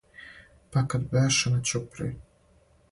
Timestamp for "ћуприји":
1.75-2.13